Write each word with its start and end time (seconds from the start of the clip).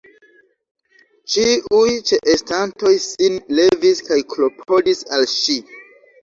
Ĉiuj 1.33 1.83
ĉeestantoj 2.11 2.93
sin 3.09 3.37
levis 3.61 4.01
kaj 4.09 4.19
klopodis 4.37 5.05
al 5.19 5.29
ŝi. 5.37 5.61